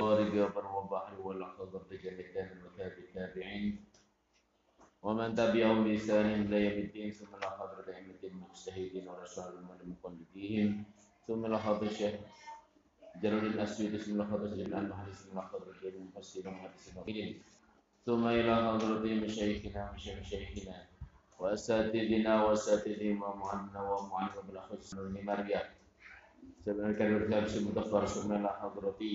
[0.00, 3.84] طارق بر وبحر والأخضر بجنة وتاب التابعين
[5.02, 9.44] ومن تبعهم بإحسان إلى يوم الدين ثم إلى حضرة أئمة المجتهدين ورسول
[9.82, 10.84] المقلدين
[11.26, 12.14] ثم إلى حضرة الشيخ
[13.22, 17.42] جلال الأسود ثم إلى حضرة جميع المحدثين ثم إلى حضرة جميع المفسرين والمحدثين
[18.06, 20.76] ثم إلى حضرة مشايخنا ومشايخنا
[21.38, 25.60] وأساتذنا وأساتذهم ومعنا ومعنا بالأخص من مريم
[26.64, 29.14] سبحانك الكريم المتفر سبحان الله حضرتي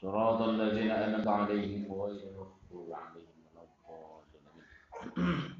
[0.00, 5.56] صراط الذين أنعمت عليهم غير المغضوب عليهم ولا الضالين.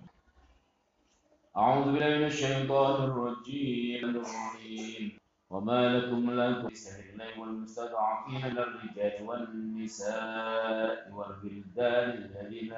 [1.57, 4.05] أعوذ بالله من الشيطان الرجيم.
[4.05, 5.19] الرحيم
[5.51, 12.75] وما لكم لا تسهل والمستضعفين من الرجال والنساء والولدان الذين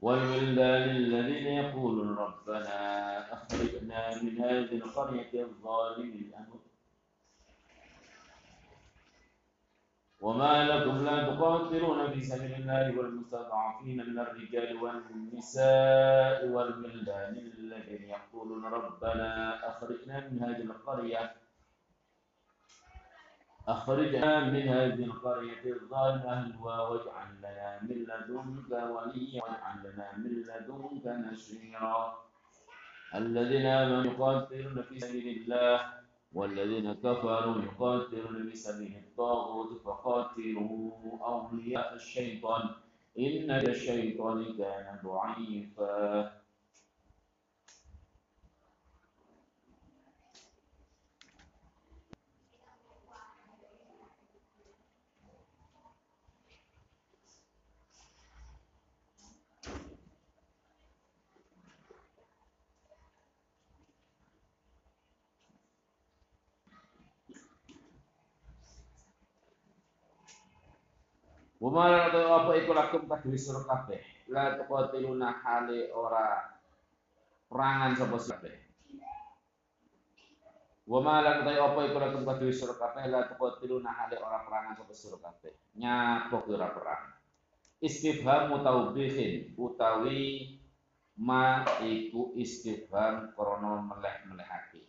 [0.00, 2.78] والولدان الذين يقولون ربنا
[3.32, 6.32] أخرجنا من هذه القرية الظالم
[10.20, 19.28] وما لكم لا تقاتلون في سبيل الله والمستضعفين من الرجال والنساء والولدان الذين يقولون ربنا
[19.68, 21.32] أخرجنا من هذه القرية.
[23.68, 31.06] أخرجنا من هذه القرية الظالمة أهلها واجعل لنا من لدنك وليا واجعل لنا من لدنك
[31.32, 32.18] نصيرا.
[33.14, 36.00] الذين آمنوا يقاتلون في سبيل الله
[36.32, 40.90] والذين كفروا يقاتلون بسبيل الطاغوت فقاتلوا
[41.26, 42.68] أولياء الشيطان.
[43.18, 46.39] إن الشيطان كان ضعيفا.
[71.60, 74.00] Wama lan apa iku lakum kadhe suruh kabeh.
[74.32, 76.40] La tuqatiluna hale ora
[77.52, 78.54] perangan sapa kabeh.
[80.88, 85.20] Wama lan apa iku lakum kadhe suruh kabeh la tuqatiluna hale ora perangan sapa suruh
[85.20, 85.52] kabeh.
[85.76, 87.04] Nyapok ora perang.
[87.84, 90.56] Istifham mutawbihin utawi
[91.20, 94.88] ma iku istifham krana meleh-melehake.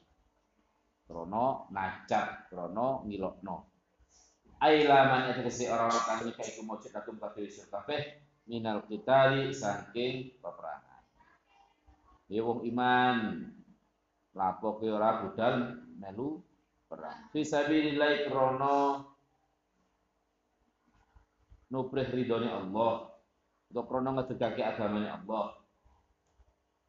[1.03, 3.71] Krana najab, krana ngilokno.
[4.62, 7.98] Ailaman itu kesi orang-orang kami kayak iku mojid akum kabeh sir kabeh
[8.46, 11.02] minal qitali saking peperangan.
[12.30, 13.42] Ya wong iman
[14.38, 16.46] lapo ke ora budal melu
[16.86, 17.34] perang.
[17.34, 19.02] Fi sabilillah krana
[21.74, 23.10] nubrih ridhone Allah.
[23.74, 25.58] Untuk krana ngedegake agamane Allah.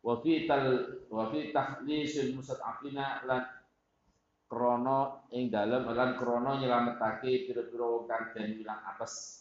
[0.04, 0.66] Wa fi tal
[1.08, 3.61] wa mustad'afina lan
[4.52, 9.40] krono ing dalem lan krono nyelametake pira-pira wong kang den ilang apes.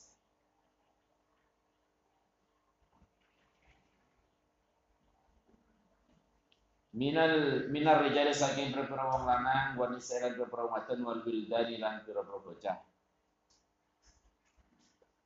[6.96, 12.80] Minal minar rijal saking pira-pira wong lanang wa nisa lan pira-pira wadon lan pira-pira bocah.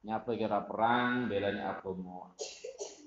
[0.05, 2.33] Nyapa kira perang belanya agama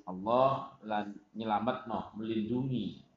[0.06, 3.07] Allah lan nyelametno melindungi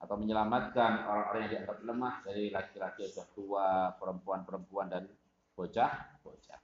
[0.00, 5.04] atau menyelamatkan orang-orang yang dianggap lemah dari laki-laki yang tua, perempuan-perempuan dan
[5.52, 6.60] bocah-bocah.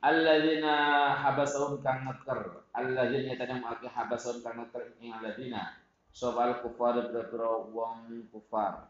[0.00, 0.76] Alladzina
[1.20, 5.76] habasahum kang neker, alladzina tadang maki habasahum kang neker ing alladzina
[6.10, 8.88] sobal kufar berpura wong kufar.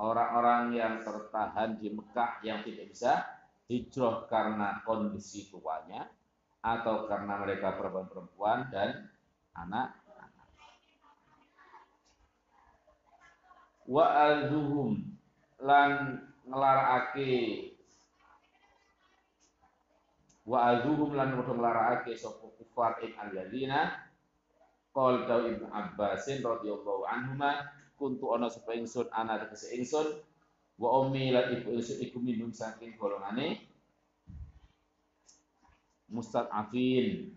[0.00, 3.12] Orang-orang yang tertahan di Mekah yang tidak bisa
[3.68, 6.08] hijrah karena kondisi tuanya
[6.64, 9.12] atau karena mereka perempuan-perempuan dan
[9.52, 9.99] anak
[13.90, 15.02] wa alzuhum
[15.58, 17.74] lan nglarakake.
[20.46, 24.06] Wa alzuhum lan padha nglarakake sapa kufar ing alladzina?
[24.94, 30.18] Qol daw ibnu abbasin radhiyallahu anhuma kuntu ana sapa ingsun ana tegese ingsun
[30.78, 33.70] wa ummi lan ibu ingsun iku minum saking golongane
[36.10, 37.30] mustad'afin.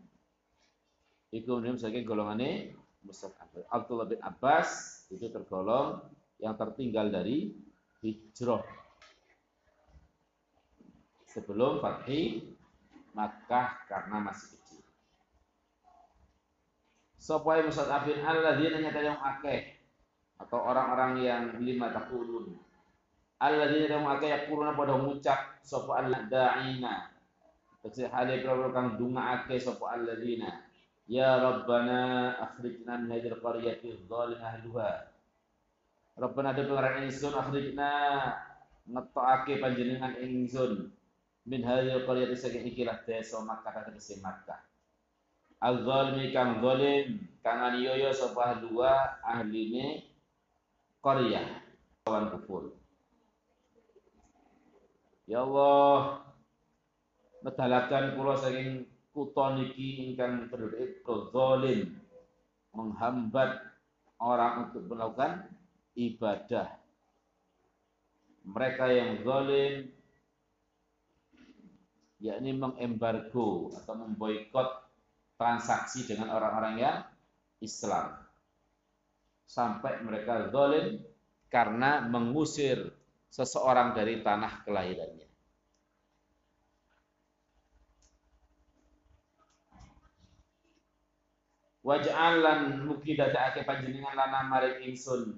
[1.30, 2.74] Iku minum saking golongane
[3.06, 3.70] mustad'afin.
[3.70, 6.02] Abdullah bin Abbas itu tergolong
[6.44, 7.56] yang tertinggal dari
[8.04, 8.84] hijrah.
[11.34, 12.46] sebelum Fathi
[13.14, 14.82] Makkah karena masih kecil.
[17.18, 19.82] Sopai mustadafin alladzina nyata yang akeh
[20.42, 22.58] atau orang-orang yang lima takulun.
[23.38, 27.14] Alladzina yang akeh yakuluna pada ngucap sapa da'ina.
[27.86, 30.70] Tegese hale pira kang dungaake sapa alladzina.
[31.06, 35.13] Ya Rabbana akhrijna min hadhil qaryati dhalim ahluha.
[36.14, 37.92] Rabbana de pengaran ingsun akhrijna
[38.86, 40.94] ngetokake panjenengan ingsun
[41.50, 44.62] min hadhil qaryati saking ikilah desa Makkah tegese Makkah.
[45.58, 50.06] Al-zalimi kang zalim kang aniaya sapa dua ahline
[51.02, 51.66] qaryah
[52.06, 52.78] lawan kufur.
[55.26, 56.22] Ya Allah,
[57.42, 61.02] medalakan kula saking kutha niki ingkang penduduk
[61.34, 61.98] zalim
[62.76, 63.66] menghambat
[64.22, 65.53] orang untuk melakukan
[65.94, 66.70] ibadah.
[68.44, 69.88] Mereka yang zalim
[72.24, 74.68] yakni mengembargo atau memboikot
[75.36, 76.98] transaksi dengan orang-orang yang
[77.60, 78.16] Islam.
[79.44, 81.04] Sampai mereka zalim
[81.52, 82.92] karena mengusir
[83.28, 85.30] seseorang dari tanah kelahirannya.
[91.84, 95.36] Waj'alan mugi dadekake panjenengan lana maring ingsun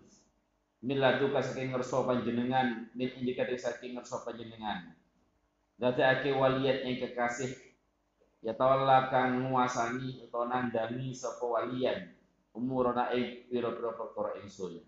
[0.84, 4.92] miladuka saking ngerso panjenengan min indikati saking ngerso panjenengan.
[5.76, 7.52] Dadekake waliat yang kekasih
[8.40, 12.16] ya tawalla kang nguasani utawa nandani sapa walian
[12.56, 14.80] umurana ing pira-pira perkara ingsun.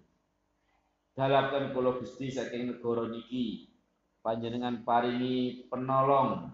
[1.13, 3.67] Dalapkan kula Gusti saking negara niki
[4.23, 6.51] panjenengan paringi penolong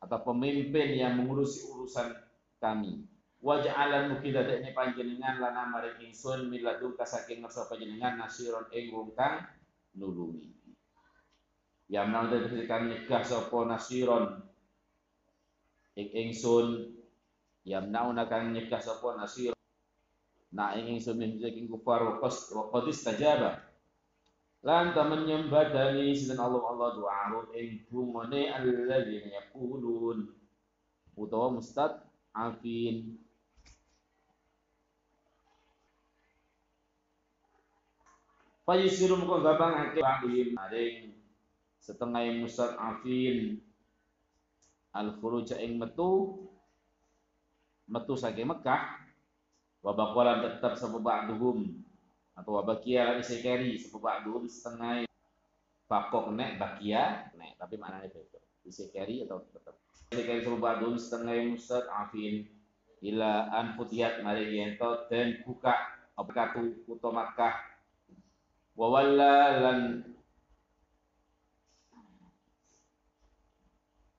[0.00, 2.08] atau pemimpin yang mengurusi urusan
[2.56, 3.09] kami
[3.40, 9.48] waj'alan mugi dadekne panjenengan lana maring ingsun miladung saking ngersa panjenengan nasiron ing wong kang
[9.96, 10.52] nulungi.
[11.90, 14.44] Ya menang dari kang nyegah sapa nasiron
[15.96, 16.94] ing ingsun
[17.64, 19.56] ya menang kang nyegah sapa nasiron
[20.52, 23.50] na ing ingsun min saking kufar wa qas wa qad istajaba.
[24.60, 30.28] Lan ta menyembadani sinten Allah Allah du'a'un ing bungone alladzina yaqulun
[31.16, 32.04] utawa mustad
[32.36, 33.16] afin
[38.70, 40.54] Fayusiru muka gampang ake wahim.
[40.54, 41.10] Maring
[41.82, 42.22] setengah
[42.78, 43.58] afin.
[44.94, 46.38] Al khuruj ing metu.
[47.90, 48.94] Metu saking Mekah.
[49.82, 51.82] Wa baqalan tetap sapa ba'duhum
[52.38, 55.10] atau wa bakia lan isi keri sapa ba'duhum setengah.
[55.90, 57.58] Bakok nek bakia nek.
[57.58, 59.82] Tapi maknanya beda isi keri atau tetap.
[60.14, 61.58] Isi keri sapa ba'duhum setengah
[61.90, 62.46] afin.
[63.02, 65.74] Ila an futiyat mari yento dan buka.
[66.14, 66.54] Apa
[66.86, 67.69] kuto Makkah
[68.78, 69.80] wa walla lan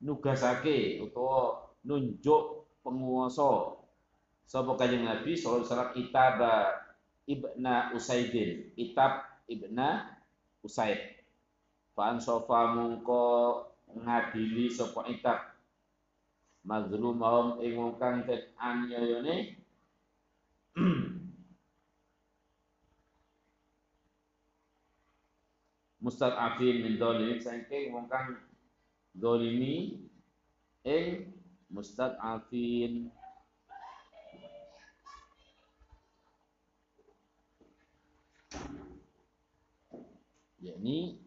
[0.02, 3.78] nugasake utawa nunjuk penguasa.
[4.42, 6.54] Sapa kanjeng Nabi sallallahu alaihi wasallam itaba
[7.24, 8.74] ibna Usaidin.
[8.76, 10.18] Itab ibna
[10.60, 10.98] Usaid.
[11.94, 13.22] Fa'an sofa mungko
[13.92, 15.52] ngadili sapa itab
[16.64, 19.60] mazlumahum ing wong kang den anyayane
[26.02, 28.34] mustad'afin min dzalimin saking wong kang
[29.14, 30.02] dolimi
[30.82, 31.30] ing
[31.70, 33.08] mustad'afin.
[40.62, 41.18] Yakni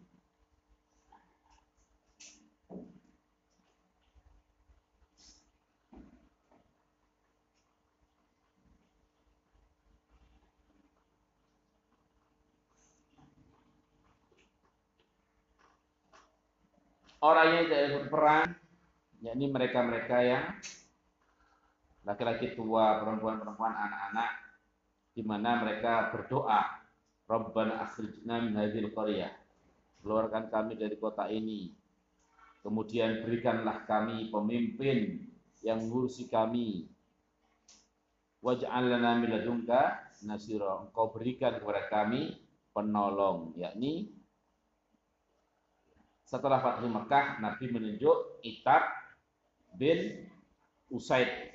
[17.25, 18.46] orang yang tidak ikut perang
[19.25, 20.46] yakni mereka-mereka yang
[22.05, 24.32] laki-laki tua, perempuan-perempuan, anak-anak
[25.17, 26.86] di mana mereka berdoa
[27.25, 29.34] Rabbana akhrijna min hadhil qaryah.
[30.05, 31.74] Keluarkan kami dari kota ini.
[32.62, 35.25] Kemudian berikanlah kami pemimpin
[35.65, 36.86] yang ngurusi kami.
[38.46, 40.86] Waj'al lana min ladunka nasira.
[40.86, 42.38] Engkau berikan kepada kami
[42.77, 44.13] penolong yakni
[46.25, 48.82] setelah Fathu Mekah, Nabi menunjuk Itab
[49.77, 50.25] bin
[50.89, 51.53] Usaid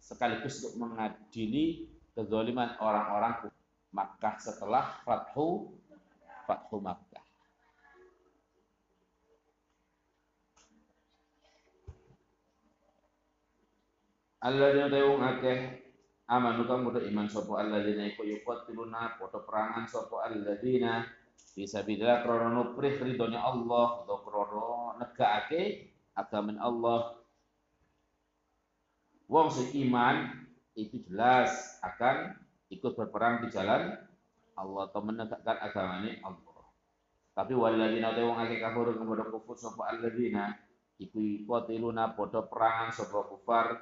[0.00, 3.52] sekaligus untuk mengadili kezaliman orang-orang
[3.92, 5.76] Makkah setelah Fathu
[6.48, 7.24] Fathu Makkah.
[14.38, 15.82] Alladzina tayung akeh
[16.30, 21.02] amanu kang iman sapa alladzina iku yuqatiluna padha perangan sapa alladzina
[21.58, 27.18] bisa bila krono nuprih ridhonya Allah atau krono negakake agama Allah.
[29.26, 30.46] Wong sing iman
[30.78, 31.50] itu jelas
[31.82, 32.38] akan
[32.70, 33.98] ikut berperang di jalan
[34.54, 36.62] Allah atau menegakkan agamanya Allah.
[37.34, 40.58] Tapi waladina te wong akeh kafir kemudian kufur sapa alladzina
[40.98, 43.78] iku qatiluna padha perangan sapa kufar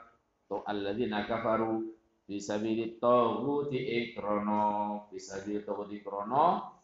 [0.49, 1.93] to alladzina kafaru.
[2.27, 6.76] Bisa sabili taghuti ikrono bisa sabili taghuti ikrono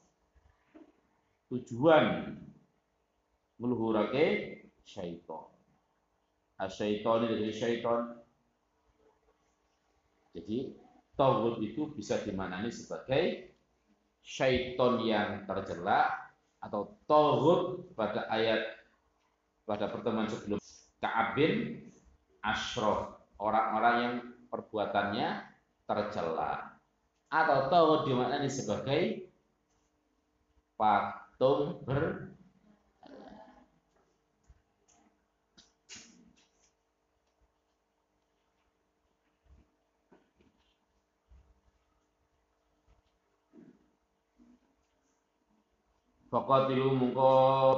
[1.53, 2.33] tujuan
[3.61, 4.57] meluhurake
[4.89, 5.53] syaitan.
[6.57, 8.17] Asyaiton dari syaitan.
[10.33, 10.73] Jadi
[11.13, 13.53] Tauhid itu bisa dimaknani sebagai
[14.25, 16.09] syaiton yang tercela
[16.65, 18.81] atau Tauhid pada ayat
[19.69, 20.57] pada pertemuan sebelum
[21.05, 21.85] Ka'ab bin
[22.41, 23.21] Ashraf.
[23.37, 24.15] Orang-orang yang
[24.49, 25.29] perbuatannya
[25.85, 26.81] tercela
[27.29, 29.29] atau Tauhid dimaknani sebagai
[31.43, 32.31] patung ber
[46.33, 47.29] Faqatilu mungko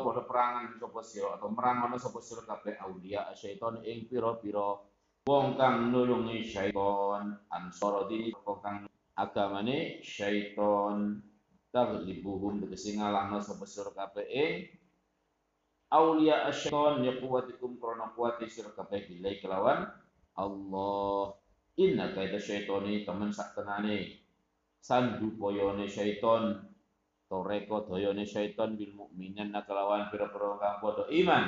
[0.06, 4.78] padha perangan sapa sira atau merangono sapa sira kabeh aulia syaiton ing pira-pira
[5.26, 7.34] wong kang nulungi syaiton.
[7.50, 8.86] Ansara dini kang
[9.18, 11.18] agamane syaiton
[11.74, 14.54] taglibuhum tegese ngalahno sapa sira kabeh ing.
[15.90, 19.90] Aulia syaiton ya kuwatikum krana kuwati sira kabeh bilai kelawan
[20.38, 21.34] Allah.
[21.74, 24.22] Inna kaida syaitoni temen sak tenane.
[24.78, 26.62] Sandu poyone syaiton.
[27.26, 31.44] Toreko doyone syaiton bil mukminin nakalawan pira-pira kang padha iman.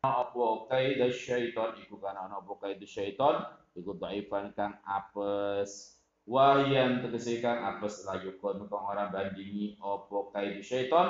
[0.00, 1.76] Apa kaidah syaiton?
[1.84, 3.44] Iku kana ana apa kaidah syaiton?
[3.76, 5.93] Iku dhaifan kang apes
[6.24, 11.08] wahyan tegese kang apes layu kon kang ora bandingi apa kaidah syaiton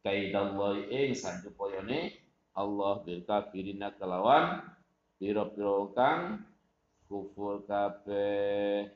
[0.00, 2.16] kaidah Allah ing sanjupayane
[2.56, 4.64] Allah bil kafirina kelawan
[5.20, 6.20] pira-pira kang
[7.04, 8.88] kufur kabeh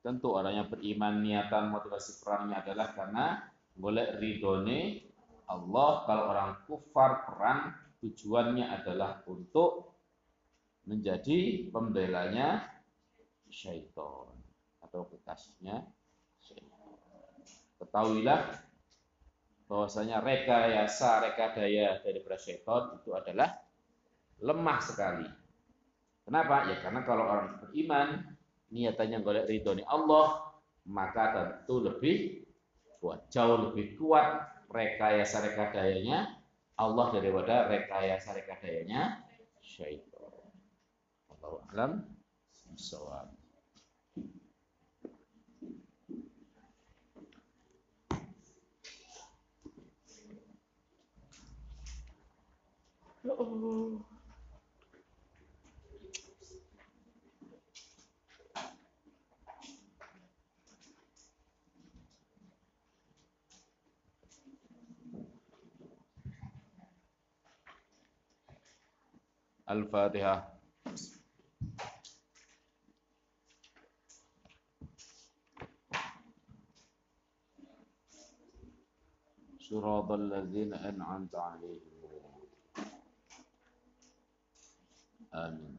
[0.00, 3.26] Tentu orang yang beriman niatan motivasi perangnya adalah karena
[3.76, 5.04] boleh ridhone
[5.44, 5.90] Allah.
[6.08, 9.96] Kalau orang kufar perang tujuannya adalah untuk
[10.88, 12.64] menjadi pembelanya
[13.52, 14.32] syaitan
[14.80, 15.84] atau kekasihnya.
[17.80, 18.40] Ketahuilah
[19.70, 23.54] bahwasanya rekayasa rekadaya dari syaitan itu adalah
[24.40, 25.28] lemah sekali.
[26.24, 26.68] Kenapa?
[26.68, 28.36] Ya karena kalau orang beriman
[28.72, 30.56] niatannya golek ridhoni Allah,
[30.88, 32.46] maka tentu lebih
[33.00, 36.39] kuat, jauh lebih kuat rekayasa rekadayanya
[36.80, 39.20] Allah daripada rekayasa rekadayanya
[39.60, 40.32] syaitan.
[41.28, 41.92] Allah alam
[42.72, 43.36] bisawab.
[53.28, 54.00] Oh.
[69.70, 70.60] الفاتحة.
[79.70, 81.90] صراط الذين أنعمت عليهم.
[85.34, 85.69] آمين.